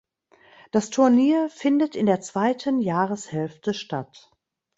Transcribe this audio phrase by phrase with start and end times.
[0.71, 4.31] Das Turnier findet in der zweiten Jahreshälfte statt.